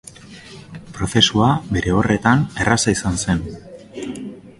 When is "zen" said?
3.27-3.45